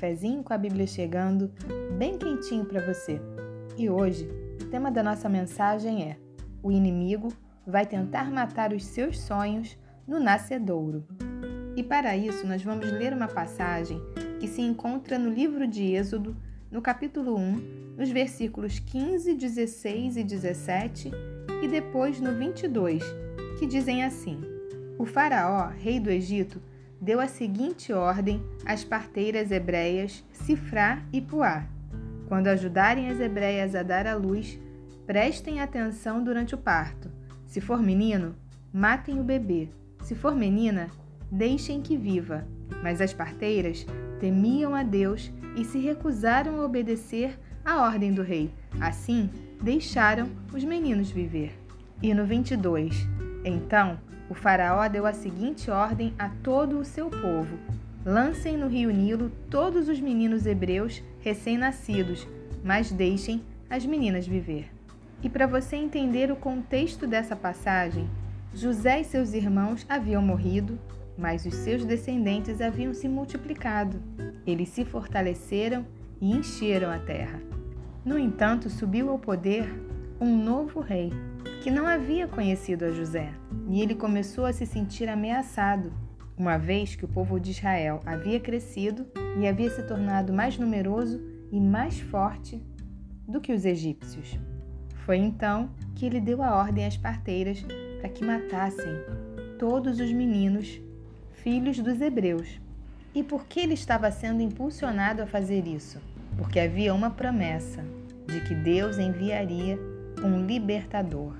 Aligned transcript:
cafezinho 0.00 0.42
com 0.42 0.54
a 0.54 0.58
Bíblia 0.58 0.86
chegando, 0.86 1.52
bem 1.98 2.16
quentinho 2.16 2.64
para 2.64 2.80
você. 2.80 3.20
E 3.76 3.90
hoje, 3.90 4.26
o 4.58 4.64
tema 4.64 4.90
da 4.90 5.02
nossa 5.02 5.28
mensagem 5.28 6.04
é: 6.04 6.16
O 6.62 6.72
inimigo 6.72 7.28
vai 7.66 7.84
tentar 7.84 8.30
matar 8.30 8.72
os 8.72 8.82
seus 8.82 9.20
sonhos 9.20 9.76
no 10.08 10.18
nascedouro. 10.18 11.04
E 11.76 11.82
para 11.82 12.16
isso, 12.16 12.46
nós 12.46 12.62
vamos 12.62 12.90
ler 12.90 13.12
uma 13.12 13.28
passagem 13.28 14.00
que 14.40 14.48
se 14.48 14.62
encontra 14.62 15.18
no 15.18 15.28
livro 15.28 15.66
de 15.66 15.92
Êxodo, 15.92 16.34
no 16.70 16.80
capítulo 16.80 17.36
1, 17.36 17.94
nos 17.98 18.08
versículos 18.08 18.78
15, 18.78 19.34
16 19.34 20.16
e 20.16 20.24
17, 20.24 21.10
e 21.62 21.68
depois 21.68 22.18
no 22.22 22.34
22, 22.34 23.04
que 23.58 23.66
dizem 23.66 24.02
assim: 24.02 24.40
O 24.98 25.04
Faraó, 25.04 25.68
rei 25.68 26.00
do 26.00 26.08
Egito, 26.08 26.58
deu 27.00 27.20
a 27.20 27.26
seguinte 27.26 27.92
ordem 27.92 28.42
às 28.66 28.84
parteiras 28.84 29.50
hebreias 29.50 30.24
Sifrá 30.32 31.02
e 31.12 31.20
Puá: 31.20 31.66
Quando 32.28 32.48
ajudarem 32.48 33.08
as 33.08 33.18
hebreias 33.18 33.74
a 33.74 33.82
dar 33.82 34.06
à 34.06 34.14
luz, 34.14 34.58
prestem 35.06 35.60
atenção 35.60 36.22
durante 36.22 36.54
o 36.54 36.58
parto. 36.58 37.10
Se 37.46 37.60
for 37.60 37.82
menino, 37.82 38.34
matem 38.72 39.18
o 39.18 39.24
bebê. 39.24 39.68
Se 40.02 40.14
for 40.14 40.34
menina, 40.34 40.88
deixem 41.30 41.80
que 41.80 41.96
viva. 41.96 42.46
Mas 42.82 43.00
as 43.00 43.12
parteiras 43.12 43.84
temiam 44.20 44.74
a 44.74 44.82
Deus 44.82 45.32
e 45.56 45.64
se 45.64 45.78
recusaram 45.78 46.60
a 46.60 46.64
obedecer 46.64 47.38
à 47.64 47.82
ordem 47.82 48.12
do 48.12 48.22
rei. 48.22 48.52
Assim, 48.80 49.28
deixaram 49.60 50.28
os 50.54 50.62
meninos 50.64 51.10
viver. 51.10 51.58
E 52.02 52.14
no 52.14 52.24
22, 52.24 53.06
então 53.44 53.98
o 54.30 54.34
Faraó 54.34 54.86
deu 54.86 55.04
a 55.04 55.12
seguinte 55.12 55.72
ordem 55.72 56.14
a 56.16 56.28
todo 56.28 56.78
o 56.78 56.84
seu 56.84 57.10
povo: 57.10 57.58
Lancem 58.06 58.56
no 58.56 58.68
rio 58.68 58.90
Nilo 58.92 59.30
todos 59.50 59.88
os 59.88 60.00
meninos 60.00 60.46
hebreus 60.46 61.02
recém-nascidos, 61.20 62.26
mas 62.64 62.92
deixem 62.92 63.42
as 63.68 63.84
meninas 63.84 64.26
viver. 64.26 64.70
E 65.20 65.28
para 65.28 65.48
você 65.48 65.76
entender 65.76 66.30
o 66.30 66.36
contexto 66.36 67.06
dessa 67.06 67.34
passagem, 67.34 68.08
José 68.54 69.00
e 69.00 69.04
seus 69.04 69.34
irmãos 69.34 69.84
haviam 69.88 70.22
morrido, 70.22 70.78
mas 71.18 71.44
os 71.44 71.54
seus 71.54 71.84
descendentes 71.84 72.60
haviam 72.60 72.94
se 72.94 73.08
multiplicado. 73.08 74.00
Eles 74.46 74.68
se 74.70 74.84
fortaleceram 74.84 75.84
e 76.20 76.32
encheram 76.32 76.90
a 76.90 76.98
terra. 76.98 77.40
No 78.04 78.18
entanto, 78.18 78.70
subiu 78.70 79.10
ao 79.10 79.18
poder 79.18 79.68
um 80.20 80.42
novo 80.42 80.80
rei, 80.80 81.12
que 81.60 81.70
não 81.70 81.86
havia 81.86 82.26
conhecido 82.26 82.86
a 82.86 82.90
José, 82.90 83.34
e 83.68 83.82
ele 83.82 83.94
começou 83.94 84.46
a 84.46 84.52
se 84.52 84.64
sentir 84.64 85.10
ameaçado, 85.10 85.92
uma 86.34 86.56
vez 86.56 86.96
que 86.96 87.04
o 87.04 87.08
povo 87.08 87.38
de 87.38 87.50
Israel 87.50 88.00
havia 88.06 88.40
crescido 88.40 89.06
e 89.38 89.46
havia 89.46 89.68
se 89.68 89.82
tornado 89.82 90.32
mais 90.32 90.56
numeroso 90.56 91.20
e 91.52 91.60
mais 91.60 92.00
forte 92.00 92.64
do 93.28 93.42
que 93.42 93.52
os 93.52 93.66
egípcios. 93.66 94.38
Foi 95.04 95.18
então 95.18 95.70
que 95.94 96.06
ele 96.06 96.18
deu 96.18 96.42
a 96.42 96.56
ordem 96.56 96.86
às 96.86 96.96
parteiras 96.96 97.62
para 98.00 98.08
que 98.08 98.24
matassem 98.24 98.94
todos 99.58 100.00
os 100.00 100.10
meninos, 100.10 100.80
filhos 101.42 101.78
dos 101.78 102.00
hebreus. 102.00 102.58
E 103.14 103.22
por 103.22 103.44
que 103.44 103.60
ele 103.60 103.74
estava 103.74 104.10
sendo 104.10 104.40
impulsionado 104.40 105.20
a 105.20 105.26
fazer 105.26 105.66
isso? 105.66 106.00
Porque 106.38 106.58
havia 106.58 106.94
uma 106.94 107.10
promessa 107.10 107.84
de 108.26 108.40
que 108.40 108.54
Deus 108.54 108.98
enviaria 108.98 109.78
um 110.24 110.46
libertador. 110.46 111.39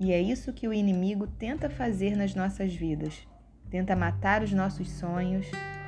E 0.00 0.12
é 0.12 0.20
isso 0.20 0.52
que 0.52 0.66
o 0.66 0.72
inimigo 0.72 1.26
tenta 1.26 1.70
fazer 1.70 2.16
nas 2.16 2.34
nossas 2.34 2.74
vidas. 2.74 3.26
Tenta 3.70 3.94
matar 3.94 4.42
os 4.42 4.52
nossos 4.52 4.90
sonhos, 4.90 5.46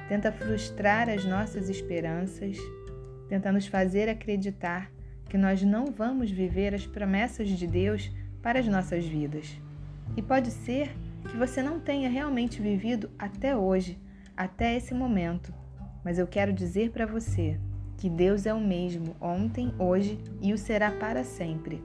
tenta 0.09 0.31
frustrar 0.33 1.09
as 1.09 1.25
nossas 1.25 1.69
esperanças, 1.69 2.57
tenta 3.29 3.51
nos 3.51 3.67
fazer 3.67 4.09
acreditar 4.09 4.91
que 5.29 5.37
nós 5.37 5.63
não 5.63 5.87
vamos 5.87 6.31
viver 6.31 6.75
as 6.75 6.87
promessas 6.87 7.49
de 7.49 7.67
Deus 7.67 8.11
para 8.43 8.61
as 8.61 8.69
nossas 8.69 9.05
vidas. 9.05 9.61
E 10.17 10.23
pode 10.23 10.51
ser 10.51 10.97
que 11.29 11.37
você 11.37 11.63
não 11.63 11.81
tenha 11.81 12.09
realmente 12.09 12.63
vivido 12.63 13.11
até 13.19 13.57
hoje, 13.57 13.99
até 14.37 14.77
esse 14.77 14.95
momento. 14.95 15.53
Mas 16.05 16.19
eu 16.19 16.27
quero 16.27 16.53
dizer 16.53 16.91
para 16.91 17.07
você 17.07 17.59
que 17.99 18.09
Deus 18.09 18.47
é 18.47 18.55
o 18.55 18.61
mesmo 18.61 19.17
ontem, 19.21 19.75
hoje 19.79 20.19
e 20.41 20.53
o 20.53 20.59
será 20.59 20.93
para 20.93 21.25
sempre. 21.25 21.83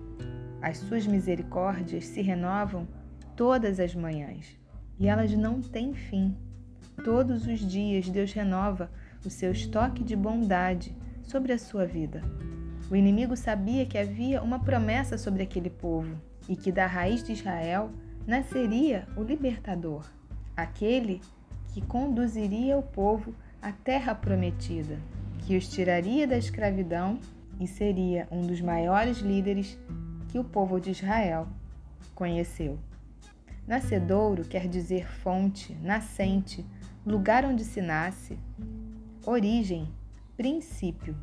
As 0.62 0.78
suas 0.78 1.08
misericórdias 1.08 2.06
se 2.06 2.22
renovam 2.22 2.88
todas 3.36 3.80
as 3.80 3.96
manhãs 3.96 4.56
e 5.00 5.08
elas 5.08 5.32
não 5.32 5.62
têm 5.62 5.94
fim. 5.94 6.36
Todos 7.04 7.48
os 7.48 7.60
dias 7.60 8.08
Deus 8.08 8.32
renova 8.32 8.92
o 9.26 9.30
seu 9.30 9.52
estoque 9.52 10.04
de 10.04 10.16
bondade 10.16 10.96
sobre 11.24 11.52
a 11.52 11.58
sua 11.58 11.86
vida. 11.86 12.22
O 12.92 12.96
inimigo 12.96 13.36
sabia 13.36 13.86
que 13.86 13.98
havia 13.98 14.44
uma 14.44 14.60
promessa 14.60 15.18
sobre 15.18 15.42
aquele 15.42 15.70
povo 15.70 16.16
e 16.48 16.56
que 16.56 16.72
da 16.72 16.86
raiz 16.86 17.24
de 17.24 17.32
Israel 17.32 17.90
nasceria 18.28 19.08
o 19.18 19.24
libertador, 19.24 20.06
aquele 20.56 21.22
que 21.70 21.82
conduziria 21.82 22.78
o 22.78 22.84
povo 22.84 23.34
à 23.62 23.72
terra 23.72 24.14
prometida, 24.14 25.00
que 25.40 25.58
os 25.58 25.68
tiraria 25.68 26.28
da 26.28 26.38
escravidão 26.38 27.20
e 27.60 27.68
seria 27.68 28.28
um 28.32 28.46
dos 28.46 28.62
maiores 28.62 29.20
líderes 29.20 29.80
que 30.32 30.40
o 30.40 30.44
povo 30.46 30.80
de 30.80 30.92
Israel 30.92 31.46
conheceu. 32.16 32.80
Nascedouro 33.68 34.46
quer 34.46 34.66
dizer 34.68 35.06
fonte, 35.06 35.76
nascente, 35.84 36.66
lugar 37.06 37.44
onde 37.44 37.66
se 37.66 37.82
nasce, 37.82 38.40
origem, 39.26 39.94
princípio. 40.38 41.18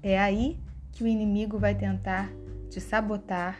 É 0.00 0.16
aí 0.16 0.58
que 0.92 1.02
o 1.02 1.08
inimigo 1.08 1.58
vai 1.58 1.74
tentar 1.74 2.30
te 2.70 2.80
sabotar, 2.80 3.58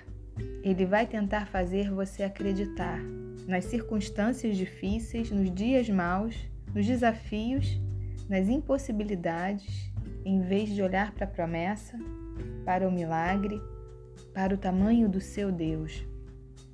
ele 0.62 0.86
vai 0.86 1.04
tentar 1.04 1.46
fazer 1.46 1.90
você 1.90 2.22
acreditar 2.22 3.00
nas 3.48 3.64
circunstâncias 3.64 4.56
difíceis, 4.56 5.32
nos 5.32 5.52
dias 5.52 5.88
maus, 5.88 6.36
nos 6.72 6.86
desafios, 6.86 7.80
nas 8.28 8.48
impossibilidades, 8.48 9.92
em 10.24 10.40
vez 10.42 10.68
de 10.68 10.80
olhar 10.80 11.12
para 11.12 11.24
a 11.24 11.28
promessa, 11.28 11.98
para 12.64 12.88
o 12.88 12.92
milagre 12.92 13.60
para 14.32 14.54
o 14.54 14.58
tamanho 14.58 15.08
do 15.08 15.20
seu 15.20 15.50
Deus. 15.50 16.06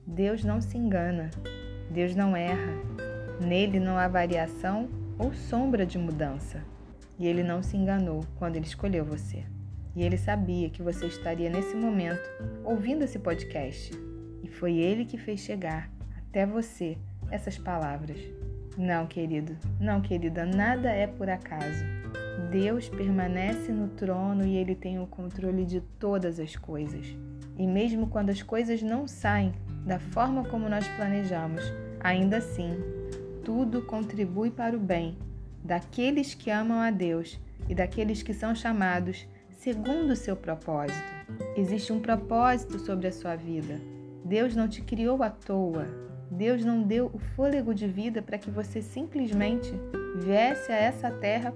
Deus 0.06 0.42
não 0.42 0.60
se 0.60 0.76
engana, 0.76 1.30
Deus 1.90 2.14
não 2.14 2.36
erra, 2.36 2.72
nele 3.40 3.78
não 3.78 3.96
há 3.96 4.08
variação 4.08 4.88
ou 5.18 5.32
sombra 5.32 5.86
de 5.86 5.98
mudança. 5.98 6.62
E 7.18 7.26
ele 7.26 7.42
não 7.42 7.62
se 7.62 7.76
enganou 7.76 8.24
quando 8.36 8.56
ele 8.56 8.66
escolheu 8.66 9.04
você. 9.04 9.44
E 9.94 10.02
ele 10.02 10.16
sabia 10.16 10.70
que 10.70 10.82
você 10.82 11.06
estaria 11.06 11.50
nesse 11.50 11.76
momento 11.76 12.28
ouvindo 12.64 13.04
esse 13.04 13.18
podcast. 13.18 13.92
E 14.42 14.48
foi 14.48 14.78
ele 14.78 15.04
que 15.04 15.18
fez 15.18 15.40
chegar 15.40 15.90
até 16.16 16.46
você 16.46 16.96
essas 17.30 17.58
palavras. 17.58 18.18
Não, 18.76 19.06
querido, 19.06 19.56
não, 19.78 20.00
querida, 20.00 20.46
nada 20.46 20.90
é 20.90 21.06
por 21.06 21.28
acaso. 21.28 21.84
Deus 22.50 22.88
permanece 22.88 23.70
no 23.70 23.88
trono 23.88 24.46
e 24.46 24.56
ele 24.56 24.74
tem 24.74 24.98
o 24.98 25.06
controle 25.06 25.64
de 25.64 25.80
todas 25.80 26.40
as 26.40 26.56
coisas. 26.56 27.16
E 27.58 27.66
mesmo 27.66 28.06
quando 28.06 28.30
as 28.30 28.42
coisas 28.42 28.82
não 28.82 29.06
saem 29.06 29.52
da 29.84 29.98
forma 29.98 30.44
como 30.44 30.68
nós 30.68 30.86
planejamos, 30.88 31.62
ainda 32.00 32.38
assim, 32.38 32.76
tudo 33.44 33.82
contribui 33.82 34.50
para 34.50 34.76
o 34.76 34.80
bem 34.80 35.16
daqueles 35.62 36.34
que 36.34 36.50
amam 36.50 36.80
a 36.80 36.90
Deus 36.90 37.38
e 37.68 37.74
daqueles 37.74 38.22
que 38.22 38.34
são 38.34 38.54
chamados 38.54 39.26
segundo 39.50 40.10
o 40.10 40.16
seu 40.16 40.34
propósito. 40.34 41.00
Existe 41.56 41.92
um 41.92 42.00
propósito 42.00 42.78
sobre 42.80 43.06
a 43.06 43.12
sua 43.12 43.36
vida. 43.36 43.80
Deus 44.24 44.56
não 44.56 44.68
te 44.68 44.82
criou 44.82 45.22
à 45.22 45.30
toa. 45.30 45.86
Deus 46.30 46.64
não 46.64 46.82
deu 46.82 47.10
o 47.12 47.18
fôlego 47.18 47.74
de 47.74 47.86
vida 47.86 48.22
para 48.22 48.38
que 48.38 48.50
você 48.50 48.80
simplesmente 48.80 49.72
viesse 50.16 50.72
a 50.72 50.76
essa 50.76 51.10
terra 51.10 51.54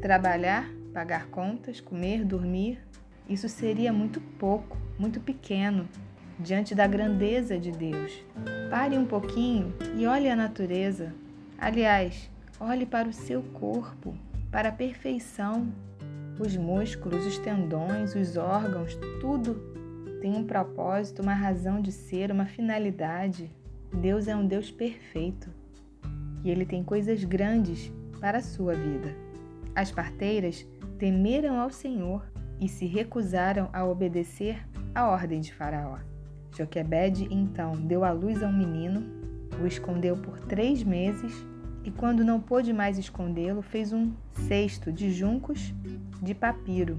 trabalhar, 0.00 0.68
pagar 0.92 1.26
contas, 1.26 1.80
comer, 1.80 2.24
dormir. 2.24 2.80
Isso 3.28 3.48
seria 3.48 3.92
muito 3.92 4.20
pouco 4.20 4.76
muito 4.98 5.20
pequeno 5.20 5.88
diante 6.38 6.74
da 6.74 6.86
grandeza 6.86 7.58
de 7.58 7.70
Deus. 7.70 8.24
Pare 8.70 8.98
um 8.98 9.06
pouquinho 9.06 9.72
e 9.96 10.06
olhe 10.06 10.28
a 10.28 10.36
natureza. 10.36 11.14
Aliás, 11.58 12.30
olhe 12.58 12.84
para 12.84 13.08
o 13.08 13.12
seu 13.12 13.42
corpo, 13.42 14.16
para 14.50 14.68
a 14.68 14.72
perfeição. 14.72 15.72
Os 16.38 16.56
músculos, 16.56 17.24
os 17.26 17.38
tendões, 17.38 18.14
os 18.14 18.36
órgãos, 18.36 18.98
tudo 19.20 19.54
tem 20.20 20.34
um 20.34 20.44
propósito, 20.44 21.22
uma 21.22 21.34
razão 21.34 21.80
de 21.80 21.92
ser, 21.92 22.32
uma 22.32 22.46
finalidade. 22.46 23.50
Deus 23.92 24.26
é 24.26 24.34
um 24.34 24.46
Deus 24.46 24.70
perfeito 24.70 25.48
e 26.42 26.50
ele 26.50 26.66
tem 26.66 26.84
coisas 26.84 27.24
grandes 27.24 27.92
para 28.20 28.38
a 28.38 28.42
sua 28.42 28.74
vida. 28.74 29.14
As 29.74 29.90
parteiras 29.90 30.66
temeram 30.98 31.58
ao 31.58 31.70
Senhor 31.70 32.24
e 32.60 32.68
se 32.68 32.86
recusaram 32.86 33.68
a 33.72 33.84
obedecer 33.84 34.64
a 34.94 35.08
ordem 35.08 35.40
de 35.40 35.52
Faraó. 35.52 35.98
Joquebede 36.56 37.26
então 37.30 37.72
deu 37.72 38.04
à 38.04 38.12
luz 38.12 38.42
a 38.42 38.46
um 38.46 38.52
menino, 38.52 39.02
o 39.60 39.66
escondeu 39.66 40.16
por 40.16 40.38
três 40.38 40.84
meses 40.84 41.44
e, 41.82 41.90
quando 41.90 42.24
não 42.24 42.40
pôde 42.40 42.72
mais 42.72 42.96
escondê-lo, 42.96 43.60
fez 43.60 43.92
um 43.92 44.12
cesto 44.32 44.92
de 44.92 45.12
juncos 45.12 45.74
de 46.22 46.32
papiro. 46.32 46.98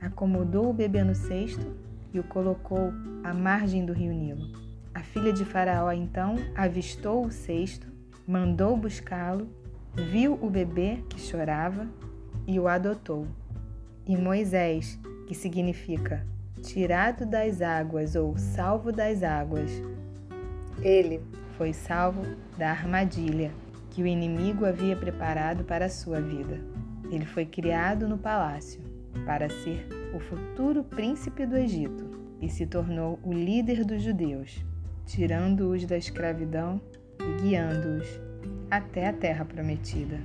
Acomodou 0.00 0.70
o 0.70 0.72
bebê 0.72 1.02
no 1.02 1.14
cesto 1.14 1.66
e 2.12 2.20
o 2.20 2.24
colocou 2.24 2.92
à 3.24 3.34
margem 3.34 3.84
do 3.84 3.92
rio 3.92 4.12
Nilo. 4.12 4.46
A 4.94 5.00
filha 5.00 5.32
de 5.32 5.44
Faraó 5.44 5.90
então 5.90 6.36
avistou 6.54 7.26
o 7.26 7.32
cesto, 7.32 7.88
mandou 8.26 8.76
buscá-lo, 8.76 9.48
viu 9.92 10.38
o 10.40 10.48
bebê 10.48 11.02
que 11.08 11.20
chorava 11.20 11.88
e 12.46 12.60
o 12.60 12.68
adotou. 12.68 13.26
E 14.06 14.16
Moisés, 14.16 14.98
que 15.26 15.34
significa 15.34 16.24
tirado 16.64 17.26
das 17.26 17.60
águas 17.60 18.16
ou 18.16 18.36
salvo 18.38 18.90
das 18.90 19.22
águas, 19.22 19.70
ele 20.80 21.20
foi 21.56 21.72
salvo 21.72 22.22
da 22.58 22.70
armadilha 22.70 23.52
que 23.90 24.02
o 24.02 24.06
inimigo 24.06 24.64
havia 24.64 24.96
preparado 24.96 25.62
para 25.62 25.86
a 25.86 25.90
sua 25.90 26.20
vida. 26.20 26.58
Ele 27.12 27.26
foi 27.26 27.44
criado 27.44 28.08
no 28.08 28.18
palácio 28.18 28.80
para 29.26 29.48
ser 29.48 29.86
o 30.14 30.18
futuro 30.18 30.82
príncipe 30.82 31.46
do 31.46 31.56
Egito 31.56 32.10
e 32.40 32.48
se 32.48 32.66
tornou 32.66 33.20
o 33.22 33.32
líder 33.32 33.84
dos 33.84 34.02
judeus, 34.02 34.64
tirando-os 35.06 35.84
da 35.84 35.96
escravidão 35.96 36.80
e 37.20 37.42
guiando-os 37.42 38.20
até 38.70 39.08
a 39.08 39.12
terra 39.12 39.44
prometida. 39.44 40.18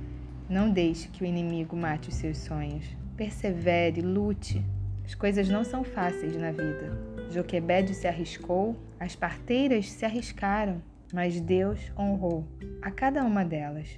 Não 0.48 0.70
deixe 0.70 1.08
que 1.08 1.22
o 1.22 1.26
inimigo 1.26 1.76
mate 1.76 2.08
os 2.08 2.16
seus 2.16 2.38
sonhos. 2.38 2.84
Persevere, 3.16 4.00
lute. 4.00 4.64
As 5.10 5.14
coisas 5.16 5.48
não 5.48 5.64
são 5.64 5.82
fáceis 5.82 6.36
na 6.36 6.52
vida. 6.52 6.96
Joquebede 7.32 7.94
se 7.94 8.06
arriscou, 8.06 8.76
as 8.98 9.16
parteiras 9.16 9.90
se 9.90 10.04
arriscaram, 10.04 10.80
mas 11.12 11.40
Deus 11.40 11.80
honrou 11.98 12.46
a 12.80 12.92
cada 12.92 13.24
uma 13.24 13.44
delas. 13.44 13.88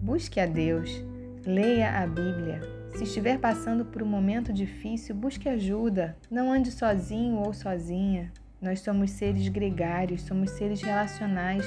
Busque 0.00 0.40
a 0.40 0.46
Deus, 0.46 1.04
leia 1.44 2.00
a 2.00 2.06
Bíblia. 2.06 2.62
Se 2.96 3.04
estiver 3.04 3.38
passando 3.38 3.84
por 3.84 4.02
um 4.02 4.06
momento 4.06 4.54
difícil, 4.54 5.14
busque 5.14 5.50
ajuda. 5.50 6.16
Não 6.30 6.50
ande 6.50 6.70
sozinho 6.70 7.40
ou 7.40 7.52
sozinha. 7.52 8.32
Nós 8.58 8.80
somos 8.80 9.10
seres 9.10 9.46
gregários, 9.48 10.22
somos 10.22 10.48
seres 10.52 10.80
relacionais. 10.80 11.62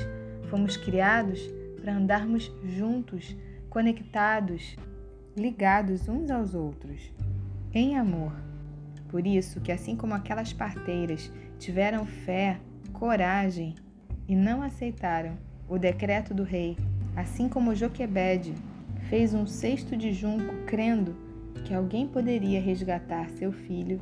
Fomos 0.50 0.76
criados 0.76 1.40
para 1.80 1.94
andarmos 1.94 2.52
juntos, 2.64 3.38
conectados, 3.70 4.76
ligados 5.36 6.10
uns 6.10 6.32
aos 6.32 6.56
outros, 6.56 7.14
em 7.72 7.96
amor. 7.96 8.47
Por 9.08 9.26
isso 9.26 9.62
que 9.62 9.72
assim 9.72 9.96
como 9.96 10.14
aquelas 10.14 10.52
parteiras 10.54 11.32
tiveram 11.58 12.06
fé, 12.06 12.60
coragem 12.94 13.76
e 14.28 14.36
não 14.36 14.62
aceitaram 14.62 15.38
o 15.68 15.78
decreto 15.78 16.34
do 16.34 16.44
rei, 16.44 16.78
assim 17.16 17.48
como 17.48 17.76
Joquebede 17.76 18.54
fez 19.10 19.34
um 19.34 19.46
cesto 19.46 19.96
de 19.96 20.12
junco 20.12 20.54
crendo 20.66 21.16
que 21.64 21.74
alguém 21.74 22.08
poderia 22.08 22.62
resgatar 22.62 23.30
seu 23.30 23.52
filho, 23.52 24.00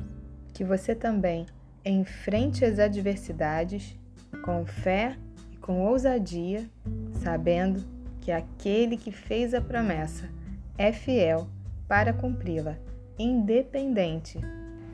que 0.52 0.64
você 0.64 0.94
também 0.94 1.46
enfrente 1.84 2.64
as 2.64 2.78
adversidades 2.78 3.96
com 4.44 4.64
fé 4.66 5.16
e 5.52 5.56
com 5.56 5.80
ousadia, 5.80 6.68
sabendo 7.12 7.84
que 8.20 8.32
aquele 8.32 8.96
que 8.96 9.12
fez 9.12 9.54
a 9.54 9.60
promessa 9.60 10.28
é 10.76 10.92
fiel 10.92 11.48
para 11.88 12.12
cumpri-la, 12.12 12.76
independente 13.18 14.40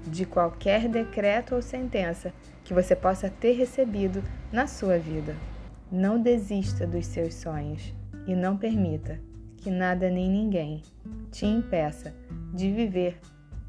de 0.06 0.25
qualquer 0.25 0.88
decreto 0.88 1.54
ou 1.54 1.62
sentença 1.62 2.32
que 2.64 2.75
você 2.75 2.94
possa 2.94 3.28
ter 3.28 3.52
recebido 3.52 4.22
na 4.52 4.66
sua 4.66 4.99
vida. 4.99 5.34
Não 5.90 6.20
desista 6.20 6.87
dos 6.87 7.06
seus 7.06 7.34
sonhos 7.34 7.93
e 8.26 8.34
não 8.34 8.56
permita 8.56 9.20
que 9.56 9.70
nada 9.70 10.10
nem 10.10 10.28
ninguém 10.28 10.82
te 11.31 11.46
impeça 11.46 12.14
de 12.52 12.70
viver 12.70 13.19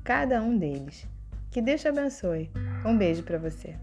cada 0.04 0.42
um 0.42 0.58
deles. 0.58 1.08
Que 1.52 1.62
Deus 1.62 1.82
te 1.82 1.88
abençoe. 1.88 2.50
Um 2.86 2.98
beijo 2.98 3.24
para 3.24 3.38
você. 3.38 3.76